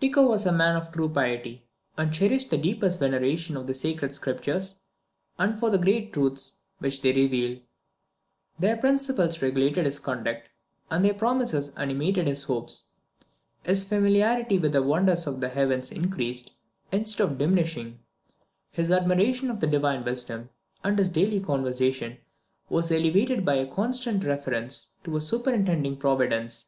[0.00, 1.66] Tycho was a man of true piety,
[1.98, 4.76] and cherished the deepest veneration for the Sacred Scriptures,
[5.36, 7.58] and for the great truths which they reveal.
[8.56, 10.48] Their principles regulated his conduct,
[10.92, 12.90] and their promises animated his hopes.
[13.64, 16.52] His familiarity with the wonders of the heavens increased,
[16.92, 17.98] instead of diminishing,
[18.70, 20.50] his admiration of Divine wisdom,
[20.84, 22.18] and his daily conversation
[22.68, 26.66] was elevated by a constant reference to a superintending Providence.